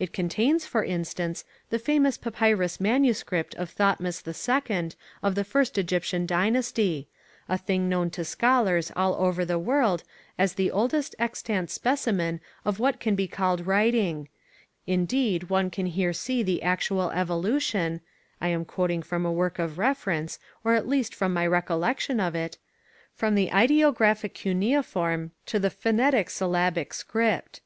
[0.00, 4.90] It contains, for instance, the famous Papyrus Manuscript of Thotmes II
[5.22, 7.06] of the first Egyptian dynasty
[7.48, 10.02] a thing known to scholars all over the world
[10.36, 14.28] as the oldest extant specimen of what can be called writing;
[14.88, 18.00] indeed one can here see the actual evolution
[18.40, 22.34] (I am quoting from a work of reference, or at least from my recollection of
[22.34, 22.58] it)
[23.14, 27.60] from the ideographic cuneiform to the phonetic syllabic script.